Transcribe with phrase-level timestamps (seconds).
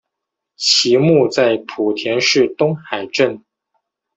[0.55, 3.45] 其墓在莆田市东海镇。